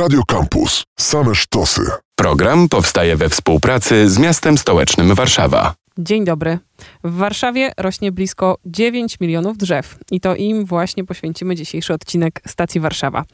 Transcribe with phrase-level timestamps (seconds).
[0.00, 0.82] Radio Campus.
[0.98, 1.82] Same sztosy.
[2.16, 5.74] Program powstaje we współpracy z miastem stołecznym Warszawa.
[5.98, 6.58] Dzień dobry.
[7.04, 12.80] W Warszawie rośnie blisko 9 milionów drzew i to im właśnie poświęcimy dzisiejszy odcinek Stacji
[12.80, 13.24] Warszawa.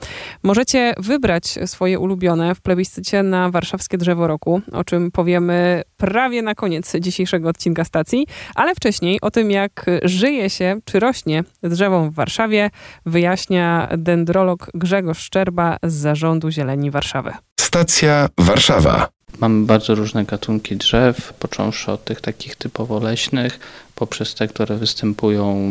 [0.43, 6.55] Możecie wybrać swoje ulubione w plebiscycie na warszawskie drzewo roku, o czym powiemy prawie na
[6.55, 12.14] koniec dzisiejszego odcinka stacji, ale wcześniej o tym, jak żyje się, czy rośnie drzewom w
[12.14, 12.70] Warszawie,
[13.07, 17.32] wyjaśnia dendrolog Grzegorz Szczerba z Zarządu Zieleni Warszawy.
[17.61, 19.16] Stacja Warszawa.
[19.40, 23.59] Mamy bardzo różne gatunki drzew, począwszy od tych takich typowo leśnych,
[23.95, 25.70] poprzez te, które występują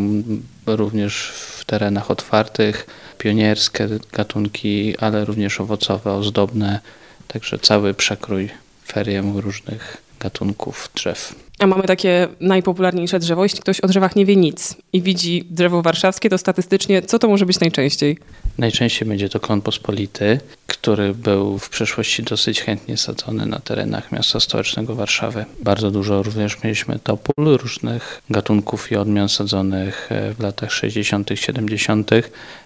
[0.66, 6.80] również w terenach otwartych, pionierskie gatunki, ale również owocowe, ozdobne,
[7.28, 8.50] także cały przekrój
[8.88, 11.36] feriem różnych gatunków drzew.
[11.60, 13.44] A mamy takie najpopularniejsze drzewo.
[13.44, 17.28] Jeśli ktoś o drzewach nie wie nic i widzi drzewo warszawskie, to statystycznie co to
[17.28, 18.18] może być najczęściej?
[18.58, 24.40] Najczęściej będzie to klon pospolity, który był w przeszłości dosyć chętnie sadzony na terenach miasta
[24.40, 25.46] stołecznego Warszawy.
[25.64, 32.12] Bardzo dużo również mieliśmy topól różnych gatunków i odmian sadzonych e, w latach 60., 70.,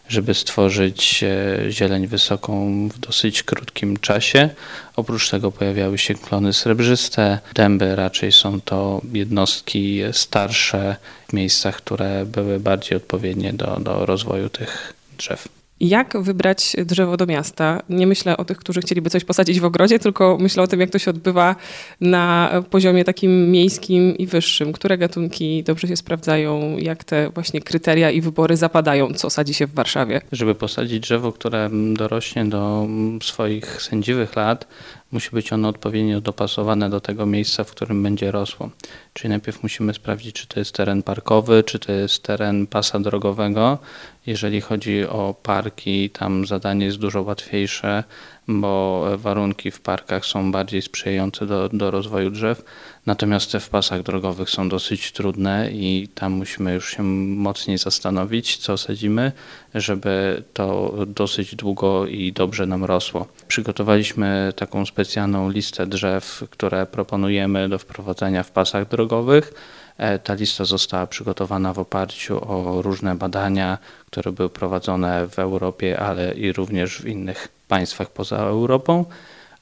[0.07, 4.49] żeby stworzyć e, zieleń wysoką w dosyć krótkim czasie.
[4.95, 10.95] Oprócz tego pojawiały się klony srebrzyste, dęby raczej są to jednostki starsze
[11.27, 15.47] w miejscach, które były bardziej odpowiednie do, do rozwoju tych drzew.
[15.79, 17.81] Jak wybrać drzewo do miasta?
[17.89, 20.89] Nie myślę o tych, którzy chcieliby coś posadzić w ogrodzie, tylko myślę o tym, jak
[20.89, 21.55] to się odbywa
[22.01, 24.73] na poziomie takim miejskim i wyższym.
[24.73, 29.67] Które gatunki dobrze się sprawdzają, jak te właśnie kryteria i wybory zapadają, co sadzi się
[29.67, 30.21] w Warszawie?
[30.31, 32.87] Żeby posadzić drzewo, które dorośnie do
[33.21, 34.67] swoich sędziwych lat,
[35.11, 38.69] musi być ono odpowiednio dopasowane do tego miejsca, w którym będzie rosło.
[39.13, 43.77] Czyli najpierw musimy sprawdzić, czy to jest teren parkowy, czy to jest teren pasa drogowego.
[44.25, 48.03] Jeżeli chodzi o parki, tam zadanie jest dużo łatwiejsze,
[48.49, 52.63] bo warunki w parkach są bardziej sprzyjające do, do rozwoju drzew,
[53.05, 58.57] natomiast te w pasach drogowych są dosyć trudne i tam musimy już się mocniej zastanowić,
[58.57, 59.31] co sadzimy,
[59.75, 63.27] żeby to dosyć długo i dobrze nam rosło.
[63.47, 69.53] Przygotowaliśmy taką specjalną listę drzew, które proponujemy do wprowadzenia w pasach drogowych.
[69.97, 75.99] E, ta lista została przygotowana w oparciu o różne badania, które były prowadzone w Europie,
[75.99, 79.05] ale i również w innych państwach poza Europą,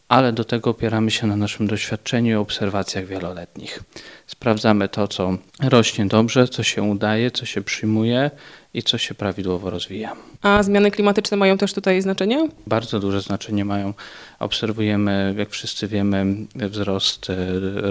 [0.09, 3.83] ale do tego opieramy się na naszym doświadczeniu i obserwacjach wieloletnich.
[4.27, 8.31] Sprawdzamy to, co rośnie dobrze, co się udaje, co się przyjmuje
[8.73, 10.15] i co się prawidłowo rozwija.
[10.41, 12.49] A zmiany klimatyczne mają też tutaj znaczenie?
[12.67, 13.93] Bardzo duże znaczenie mają.
[14.39, 16.25] Obserwujemy, jak wszyscy wiemy,
[16.55, 17.35] wzrost e,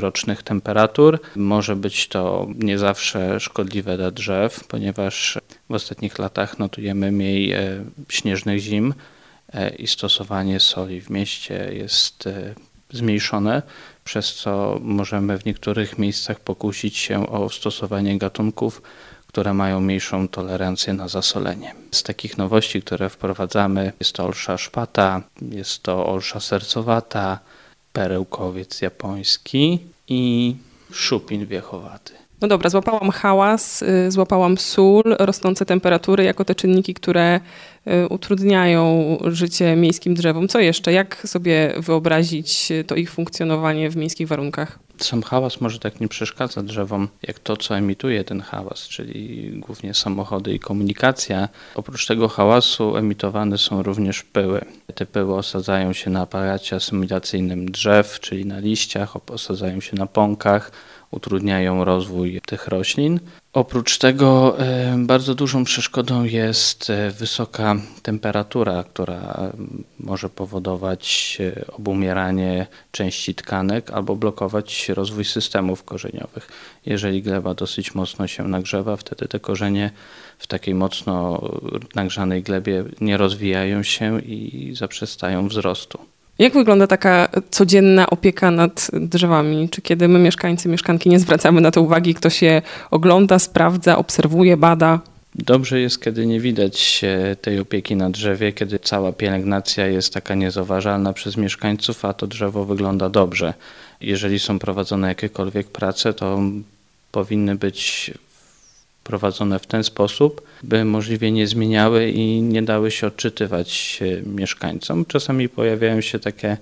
[0.00, 1.20] rocznych temperatur.
[1.36, 5.38] Może być to nie zawsze szkodliwe dla drzew, ponieważ
[5.70, 8.94] w ostatnich latach notujemy mniej e, śnieżnych zim
[9.78, 12.28] i stosowanie soli w mieście jest
[12.90, 13.62] zmniejszone,
[14.04, 18.82] przez co możemy w niektórych miejscach pokusić się o stosowanie gatunków,
[19.26, 21.74] które mają mniejszą tolerancję na zasolenie.
[21.90, 27.38] Z takich nowości, które wprowadzamy, jest to olsza szpata, jest to olsza sercowata,
[27.92, 29.78] perełkowiec japoński
[30.08, 30.54] i
[30.92, 32.25] szupin wiechowaty.
[32.40, 37.40] No dobra, złapałam hałas, y, złapałam sól, rosnące temperatury jako te czynniki, które
[37.86, 40.48] y, utrudniają życie miejskim drzewom.
[40.48, 40.92] Co jeszcze?
[40.92, 44.78] Jak sobie wyobrazić to ich funkcjonowanie w miejskich warunkach?
[44.98, 49.94] Sam hałas może tak nie przeszkadza drzewom, jak to, co emituje ten hałas, czyli głównie
[49.94, 51.48] samochody i komunikacja.
[51.74, 54.64] Oprócz tego hałasu emitowane są również pyły.
[54.94, 60.70] Te pyły osadzają się na aparacie asymilacyjnym drzew, czyli na liściach, osadzają się na pąkach,
[61.10, 63.20] utrudniają rozwój tych roślin.
[63.52, 69.52] Oprócz tego e, bardzo dużą przeszkodą jest e, wysoka temperatura, która e,
[70.00, 71.38] może powodować
[71.72, 76.48] obumieranie części tkanek albo blokować rozwój systemów korzeniowych.
[76.86, 79.90] Jeżeli gleba dosyć mocno się nagrzewa, wtedy te korzenie
[80.38, 81.42] w takiej mocno
[81.94, 85.98] nagrzanej glebie nie rozwijają się i zaprzestają wzrostu.
[86.38, 89.68] Jak wygląda taka codzienna opieka nad drzewami?
[89.68, 94.56] Czy kiedy my, mieszkańcy, mieszkanki, nie zwracamy na to uwagi, kto się ogląda, sprawdza, obserwuje,
[94.56, 95.00] bada?
[95.34, 97.04] Dobrze jest, kiedy nie widać
[97.42, 102.64] tej opieki na drzewie, kiedy cała pielęgnacja jest taka niezauważalna przez mieszkańców, a to drzewo
[102.64, 103.54] wygląda dobrze.
[104.00, 106.40] Jeżeli są prowadzone jakiekolwiek prace, to
[107.12, 108.10] powinny być
[109.06, 115.04] prowadzone w ten sposób, by możliwie nie zmieniały i nie dały się odczytywać mieszkańcom.
[115.04, 116.56] Czasami pojawiają się takie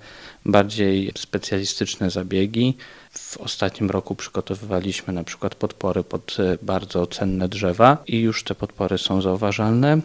[0.45, 2.77] bardziej specjalistyczne zabiegi.
[3.11, 8.99] W ostatnim roku przygotowywaliśmy na przykład podpory pod bardzo cenne drzewa i już te podpory
[8.99, 10.01] są zauważalne.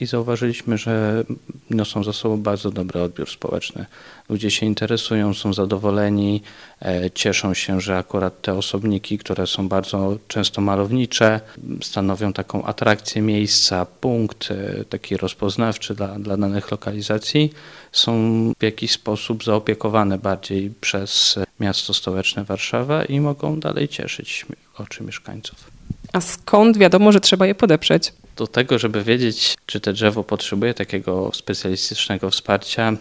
[0.00, 1.24] I zauważyliśmy, że
[1.70, 3.86] niosą za sobą bardzo dobry odbiór społeczny.
[4.28, 6.42] Ludzie się interesują, są zadowoleni,
[6.82, 11.40] e, cieszą się, że akurat te osobniki, które są bardzo często malownicze,
[11.82, 17.52] stanowią taką atrakcję miejsca, punkt e, taki rozpoznawczy dla, dla danych lokalizacji,
[17.92, 18.12] są
[18.58, 24.46] w jakiś sposób zaopiekowane bardziej przez miasto stołeczne Warszawa i mogą dalej cieszyć
[24.78, 25.70] oczy mieszkańców.
[26.12, 28.12] A skąd wiadomo, że trzeba je podeprzeć?
[28.36, 32.92] Do tego, żeby wiedzieć, czy to drzewo potrzebuje takiego specjalistycznego wsparcia,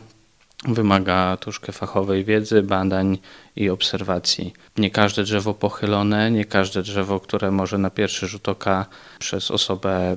[0.68, 3.18] wymaga troszkę fachowej wiedzy, badań
[3.56, 4.54] i obserwacji.
[4.78, 8.86] Nie każde drzewo pochylone, nie każde drzewo, które może na pierwszy rzut oka
[9.20, 10.16] przez osobę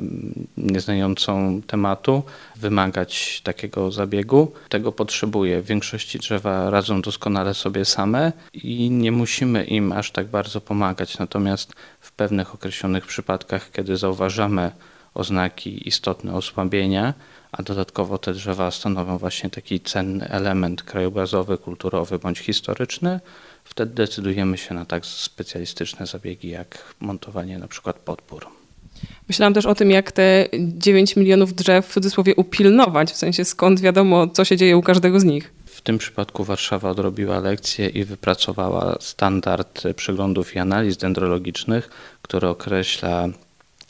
[0.57, 2.23] nieznającą tematu
[2.57, 5.63] wymagać takiego zabiegu, tego potrzebuje.
[5.63, 11.19] W większości drzewa radzą doskonale sobie same i nie musimy im aż tak bardzo pomagać.
[11.19, 14.73] Natomiast w pewnych określonych przypadkach, kiedy zauważamy
[15.15, 17.15] oznaki istotne osłabienia,
[17.53, 23.21] a dodatkowo te drzewa stanowią właśnie taki cenny element krajobrazowy, kulturowy bądź historyczny,
[23.65, 28.47] wtedy decydujemy się na tak specjalistyczne zabiegi jak montowanie na przykład podpór.
[29.29, 33.81] Myślałam też o tym, jak te 9 milionów drzew w cudzysłowie upilnować, w sensie skąd
[33.81, 35.53] wiadomo, co się dzieje u każdego z nich.
[35.67, 41.91] W tym przypadku Warszawa odrobiła lekcję i wypracowała standard przeglądów i analiz dendrologicznych,
[42.23, 43.29] który określa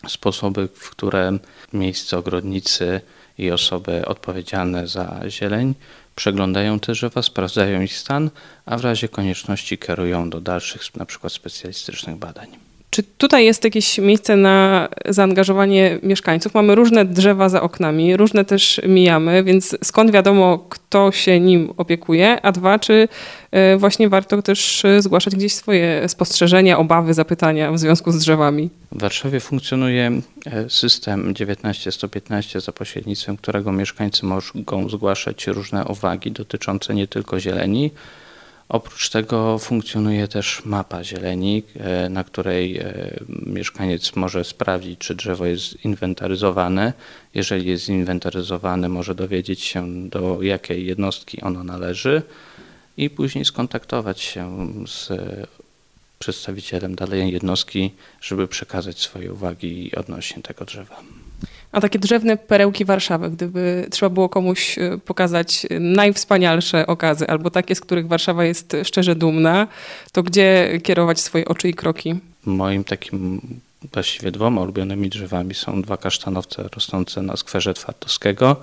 [0.09, 1.39] sposoby, w które
[1.73, 3.01] miejsce ogrodnicy
[3.39, 5.75] i osoby odpowiedzialne za zieleń
[6.15, 8.31] przeglądają te drzewa, sprawdzają ich stan,
[8.67, 12.62] a w razie konieczności kierują do dalszych, na przykład specjalistycznych badań.
[12.95, 16.55] Czy tutaj jest jakieś miejsce na zaangażowanie mieszkańców?
[16.55, 22.43] Mamy różne drzewa za oknami, różne też mijamy, więc skąd wiadomo, kto się nim opiekuje?
[22.43, 23.09] A dwa, czy
[23.51, 28.71] e, właśnie warto też e, zgłaszać gdzieś swoje spostrzeżenia, obawy, zapytania w związku z drzewami?
[28.93, 36.95] W Warszawie funkcjonuje e, system 19115, za pośrednictwem którego mieszkańcy mogą zgłaszać różne uwagi dotyczące
[36.95, 37.91] nie tylko zieleni,
[38.73, 42.85] Oprócz tego funkcjonuje też mapa zieleni, e, na której e,
[43.47, 46.93] mieszkaniec może sprawdzić, czy drzewo jest inwentaryzowane.
[47.35, 52.23] Jeżeli jest zinwentaryzowane, może dowiedzieć się, do jakiej jednostki ono należy
[52.97, 55.09] i później skontaktować się z
[56.19, 57.91] przedstawicielem danej jednostki,
[58.21, 61.03] żeby przekazać swoje uwagi odnośnie tego drzewa.
[61.73, 67.75] A takie drzewne perełki Warszawy, gdyby trzeba było komuś e, pokazać najwspanialsze okazy, albo takie,
[67.75, 69.67] z których Warszawa jest szczerze dumna,
[70.13, 72.15] to gdzie kierować swoje oczy i kroki?
[72.45, 73.41] Moim takim
[73.93, 78.57] właściwie dwoma ulubionymi drzewami są dwa kasztanowce rosnące na skwerze Twardowskiego,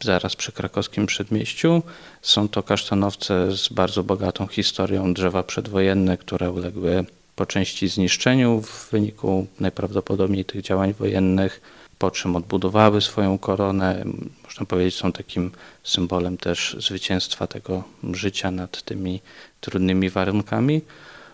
[0.00, 1.82] zaraz przy krakowskim przedmieściu.
[2.22, 7.04] Są to kasztanowce z bardzo bogatą historią drzewa przedwojenne, które uległy
[7.36, 11.60] po części zniszczeniu w wyniku najprawdopodobniej tych działań wojennych
[12.00, 14.04] po czym odbudowały swoją koronę.
[14.44, 15.50] Można powiedzieć, są takim
[15.84, 19.20] symbolem też zwycięstwa tego życia nad tymi
[19.60, 20.80] trudnymi warunkami.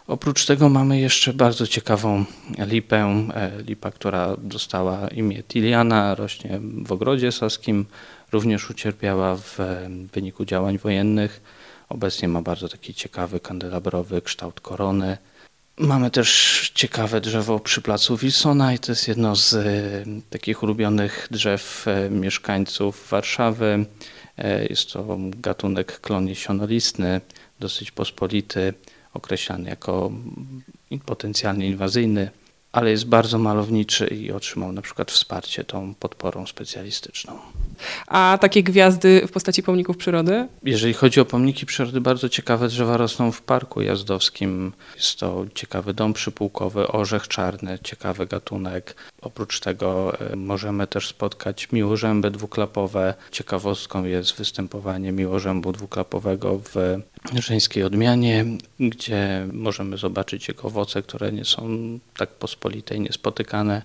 [0.06, 2.24] Oprócz tego mamy jeszcze bardzo ciekawą
[2.58, 7.86] lipę, e, lipa, która dostała imię Tiliana, rośnie w ogrodzie saskim,
[8.32, 9.58] również ucierpiała w
[10.12, 11.40] wyniku działań wojennych.
[11.88, 15.18] Obecnie ma bardzo taki ciekawy kandelabrowy kształt korony.
[15.78, 19.66] Mamy też ciekawe drzewo przy placu Wilsona i to jest jedno z e,
[20.30, 23.86] takich ulubionych drzew e, mieszkańców Warszawy.
[24.38, 27.20] E, jest to gatunek klon jesionolistny,
[27.60, 28.74] dosyć pospolity,
[29.14, 30.12] określany jako
[31.06, 32.30] potencjalnie inwazyjny,
[32.76, 37.38] ale jest bardzo malowniczy i otrzymał na przykład wsparcie tą podporą specjalistyczną.
[38.06, 40.48] A takie gwiazdy w postaci pomników przyrody?
[40.62, 44.72] Jeżeli chodzi o pomniki przyrody, bardzo ciekawe drzewa rosną w Parku Jazdowskim.
[44.96, 48.96] Jest to ciekawy dom przypułkowy, orzech czarny, ciekawy gatunek.
[49.26, 53.14] Oprócz tego e, możemy też spotkać miłożęby dwuklapowe.
[53.30, 56.74] Ciekawostką jest występowanie miłożębu dwuklapowego w
[57.34, 58.44] żeńskiej odmianie,
[58.80, 61.68] gdzie możemy zobaczyć jego owoce, które nie są
[62.16, 63.82] tak pospolite i niespotykane.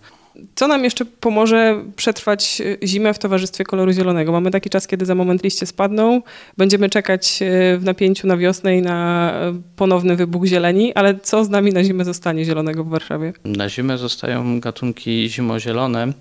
[0.55, 4.31] Co nam jeszcze pomoże przetrwać e, zimę w towarzystwie koloru zielonego?
[4.31, 6.21] Mamy taki czas, kiedy za moment liście spadną,
[6.57, 11.45] będziemy czekać e, w napięciu na wiosnę i na e, ponowny wybuch zieleni, ale co
[11.45, 13.33] z nami na zimę zostanie zielonego w Warszawie?
[13.45, 16.13] Na zimę zostają gatunki zimozielone,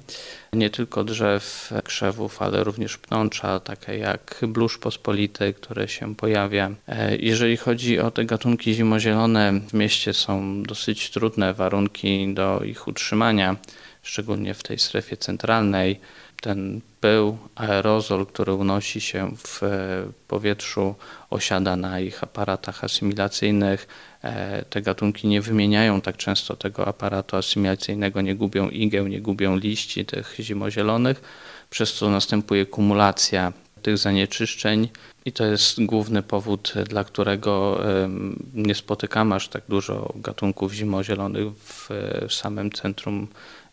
[0.53, 6.71] nie tylko drzew, krzewów, ale również pnącza, takie jak blusz pospolity, które się pojawia.
[7.19, 13.57] Jeżeli chodzi o te gatunki zimozielone, w mieście są dosyć trudne warunki do ich utrzymania
[14.03, 16.01] szczególnie w tej strefie centralnej,
[16.41, 19.61] ten pył, aerozol, który unosi się w
[20.29, 20.95] powietrzu,
[21.31, 23.89] osiada na ich aparatach asymilacyjnych.
[24.23, 29.57] E, te gatunki nie wymieniają tak często tego aparatu asymilacyjnego, nie gubią igieł, nie gubią
[29.57, 31.23] liści tych zimozielonych.
[31.71, 34.89] przez co następuje kumulacja tych zanieczyszczeń
[35.25, 37.81] i to jest główny powód, dla którego
[38.55, 41.89] nie spotykamy aż tak dużo gatunków zimozielonych w
[42.29, 43.29] samym centrum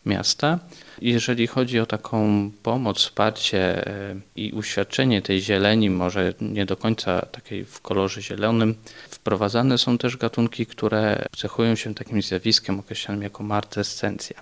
[0.08, 0.58] miasta.
[1.02, 7.20] Jeżeli chodzi o taką pomoc, wsparcie e, i uświadczenie tej zieleni, może nie do końca
[7.20, 8.74] takiej w kolorze zielonym,
[9.10, 14.40] wprowadzane są też gatunki, które cechują się takim zjawiskiem określanym jako martescencja.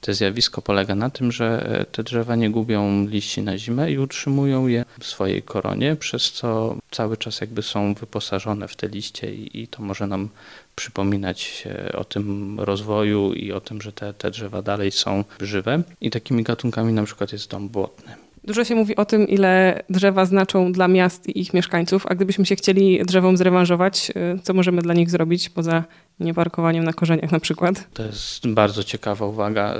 [0.00, 3.98] To zjawisko polega na tym, że e, te drzewa nie gubią liści na zimę i
[3.98, 9.34] utrzymują je w swojej koronie, przez co cały czas jakby są wyposażone w te liście
[9.34, 10.28] i, i to może nam
[10.76, 15.82] przypominać o tym rozwoju i o tym, że te, te drzewa dalej są żywe.
[16.00, 18.12] I takimi gatunkami na przykład jest dom błotny.
[18.44, 22.46] Dużo się mówi o tym, ile drzewa znaczą dla miast i ich mieszkańców, a gdybyśmy
[22.46, 25.84] się chcieli drzewom zrewanżować, y, co możemy dla nich zrobić poza
[26.20, 27.94] nieparkowaniem na korzeniach na przykład?
[27.94, 29.74] To jest bardzo ciekawa uwaga.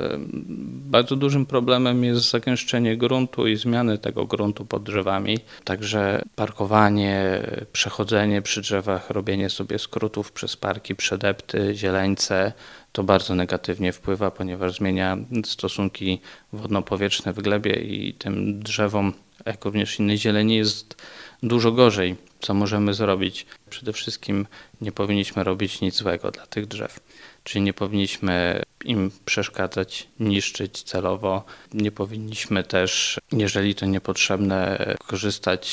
[0.91, 5.39] Bardzo dużym problemem jest zagęszczenie gruntu i zmiany tego gruntu pod drzewami.
[5.65, 7.43] Także parkowanie,
[7.73, 12.53] przechodzenie przy drzewach, robienie sobie skrótów przez parki, przedepty, zieleńce,
[12.93, 16.21] to bardzo negatywnie wpływa, ponieważ zmienia stosunki
[16.53, 19.13] wodno-powietrzne w glebie i tym drzewom,
[19.47, 20.97] jak również innej zieleni jest
[21.43, 22.17] dużo gorzej.
[22.41, 23.47] Co możemy zrobić?
[23.71, 24.47] Przede wszystkim
[24.81, 27.01] nie powinniśmy robić nic złego dla tych drzew.
[27.45, 31.45] Czyli nie powinniśmy im przeszkadzać, niszczyć celowo.
[31.75, 35.69] Nie powinniśmy też, jeżeli to niepotrzebne, korzystać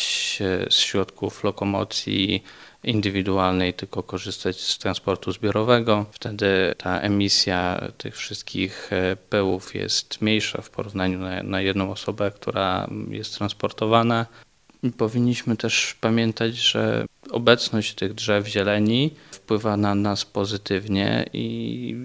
[0.69, 2.43] z środków lokomocji
[2.83, 6.05] indywidualnej, tylko korzystać z transportu zbiorowego.
[6.11, 12.31] Wtedy ta emisja tych wszystkich e, pyłów jest mniejsza w porównaniu na, na jedną osobę,
[12.31, 14.25] która jest transportowana.
[14.97, 21.95] Powinniśmy też pamiętać, że obecność tych drzew zieleni wpływa na nas pozytywnie i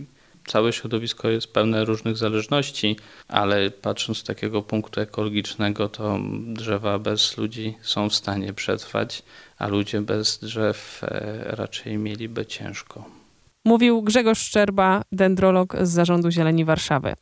[0.47, 2.97] całe środowisko jest pełne różnych zależności,
[3.29, 9.23] ale patrząc z takiego punktu ekologicznego, to drzewa bez ludzi są w stanie przetrwać,
[9.59, 13.22] a ludzie bez drzew e, raczej mieliby ciężko.
[13.65, 17.15] Mówił Grzegorz Szczerba, dendrolog z Zarządu Zieleni Warszawy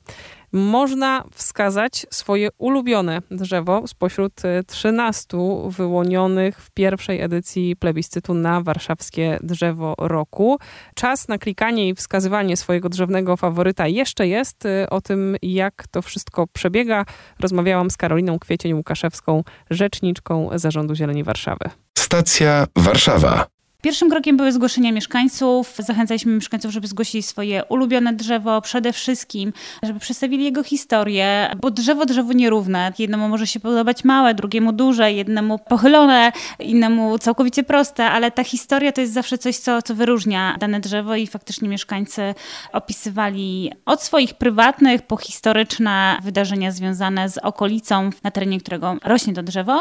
[0.52, 4.32] można wskazać swoje ulubione drzewo spośród
[4.66, 10.59] 13 e, wyłonionych w pierwszej edycji plebiscytu na warszawskie drzewo roku.
[10.94, 14.66] Czas na klikanie i wskazywanie swojego drzewnego faworyta jeszcze jest.
[14.66, 17.04] E, o tym, jak to wszystko przebiega,
[17.40, 21.70] rozmawiałam z Karoliną Kwiecień-Łukaszewską, rzeczniczką Zarządu Zieleni Warszawy.
[21.99, 23.59] Stacja Warszawa.
[23.82, 25.75] Pierwszym krokiem były zgłoszenia mieszkańców.
[25.78, 32.06] Zachęcaliśmy mieszkańców, żeby zgłosili swoje ulubione drzewo, przede wszystkim, żeby przedstawili jego historię, bo drzewo
[32.06, 32.92] drzewo nierówne.
[32.99, 38.92] Jednemu może się podobać małe, drugiemu duże, jednemu pochylone, innemu całkowicie proste, ale ta historia
[38.92, 42.34] to jest zawsze coś, co, co wyróżnia dane drzewo i faktycznie mieszkańcy
[42.72, 49.42] opisywali od swoich prywatnych po historyczne wydarzenia związane z okolicą, na terenie którego rośnie to
[49.42, 49.75] drzewo.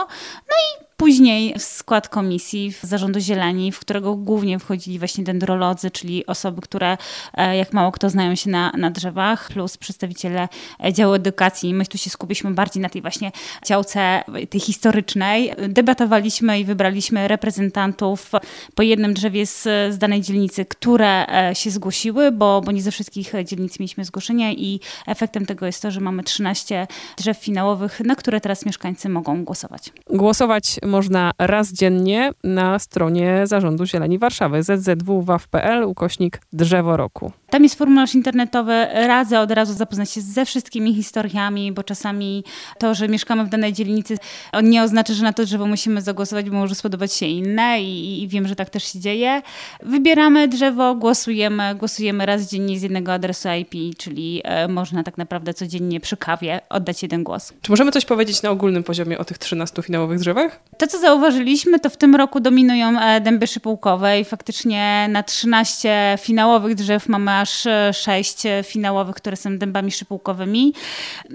[0.50, 5.91] No i Później w skład komisji w zarządu Zieleni, w którego głównie wchodzili właśnie dendrolodzy,
[5.91, 6.98] czyli osoby, które
[7.34, 10.48] e, jak mało kto znają się na, na drzewach, plus przedstawiciele
[10.84, 11.74] e, działu edukacji.
[11.74, 13.32] My tu się skupiliśmy bardziej na tej właśnie
[13.65, 15.51] działce tej historycznej.
[15.70, 18.32] Debatowaliśmy i wybraliśmy reprezentantów
[18.75, 19.63] po jednym drzewie z,
[19.94, 24.51] z danej dzielnicy, które e, się zgłosiły, bo, bo nie ze wszystkich dzielnic mieliśmy zgłoszenia
[24.51, 26.88] i efektem tego jest to, że mamy 13
[27.18, 29.84] drzew finałowych, na które teraz mieszkańcy mogą głosować.
[30.10, 37.31] Głosować można raz dziennie na stronie Zarządu Zieleni Warszawy zzwwaw.pl ukośnik drzewo roku.
[37.50, 42.44] Tam jest formularz internetowy, radzę od razu zapoznać się ze wszystkimi historiami, bo czasami
[42.77, 44.18] to, że mieszkamy w danej dzielnicy
[44.63, 48.27] nie oznacza, że na to drzewo musimy zagłosować, bo może spodobać się inne i, i
[48.27, 49.41] wiem, że tak też się dzieje.
[49.84, 55.53] Wybieramy drzewo, głosujemy, głosujemy raz dziennie z jednego adresu IP, czyli e, można tak naprawdę
[55.53, 57.53] codziennie przy kawie oddać jeden głos.
[57.62, 60.60] Czy możemy coś powiedzieć na ogólnym poziomie o tych 13 finałowych drzewach?
[60.77, 66.18] To, co zauważyliśmy, to w tym roku dominują e, dęby szypułkowe i faktycznie na 13
[66.20, 70.74] finałowych drzew mamy aż 6 e, finałowych, które są dębami szypułkowymi.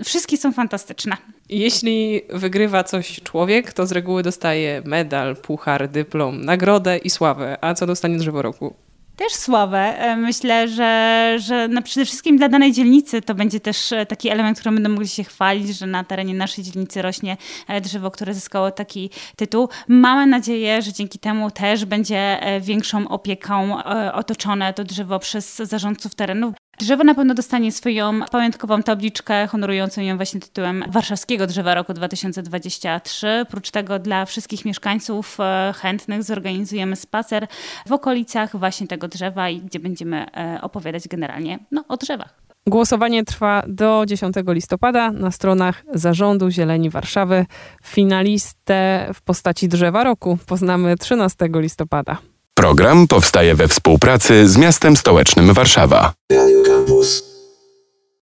[0.04, 1.16] Wszystkie są fantastyczne.
[1.49, 7.58] Jeśli wygrywa coś człowiek, to z reguły dostaje medal, puchar, dyplom, nagrodę i sławę.
[7.61, 8.75] A co dostanie drzewo roku?
[9.16, 9.99] Też sławę.
[9.99, 14.28] E, myślę, że, że no przede wszystkim dla danej dzielnicy to będzie też e, taki
[14.28, 17.37] element, którym będą mogli się chwalić, że na terenie naszej dzielnicy rośnie
[17.68, 19.68] e, drzewo, które zyskało taki tytuł.
[19.88, 26.63] Mamy nadzieję, że dzięki temu też będzie większą opieką otoczone to drzewo przez zarządców terenów.
[26.78, 33.47] Drzewo na pewno dostanie swoją pamiątkową tabliczkę honorującą ją właśnie tytułem Warszawskiego Drzewa Roku 2023.
[33.50, 37.47] Prócz tego dla wszystkich mieszkańców e, chętnych zorganizujemy spacer
[37.87, 42.35] w okolicach właśnie tego drzewa i gdzie będziemy e, opowiadać generalnie no, o drzewach.
[42.66, 47.47] Głosowanie trwa do 10 listopada na stronach Zarządu Zieleni Warszawy.
[47.85, 52.19] Finalistę w postaci drzewa roku poznamy 13 listopada.
[52.54, 56.12] Program powstaje we współpracy z miastem stołecznym Warszawa.
[56.32, 57.34] Radio.